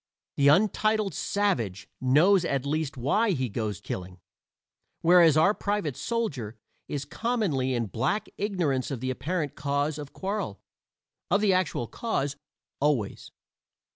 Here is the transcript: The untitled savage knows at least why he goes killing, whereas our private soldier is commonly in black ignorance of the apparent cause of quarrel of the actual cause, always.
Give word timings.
The 0.35 0.47
untitled 0.47 1.13
savage 1.13 1.87
knows 2.01 2.43
at 2.43 2.65
least 2.65 2.97
why 2.97 3.33
he 3.33 3.49
goes 3.49 3.79
killing, 3.79 4.19
whereas 5.01 5.37
our 5.37 5.53
private 5.53 5.95
soldier 5.95 6.57
is 6.87 7.05
commonly 7.05 7.75
in 7.75 7.85
black 7.85 8.27
ignorance 8.35 8.89
of 8.89 8.99
the 8.99 9.11
apparent 9.11 9.53
cause 9.53 9.99
of 9.99 10.11
quarrel 10.11 10.59
of 11.29 11.39
the 11.41 11.53
actual 11.53 11.85
cause, 11.85 12.35
always. 12.79 13.29